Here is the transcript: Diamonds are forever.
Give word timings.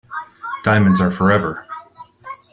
Diamonds 0.63 0.99
are 0.99 1.11
forever. 1.11 1.67